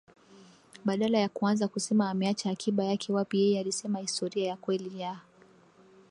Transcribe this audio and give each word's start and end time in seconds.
Badala 0.85 1.17
ya 1.19 1.29
kuanza 1.29 1.67
kusema 1.67 2.09
ameacha 2.09 2.49
akiba 2.49 2.83
yake 2.83 3.13
wapi 3.13 3.39
yeye 3.41 3.59
alisema 3.59 3.99
historia 3.99 4.47
ya 4.47 4.57
kweli 4.57 4.99
ya 5.01 5.17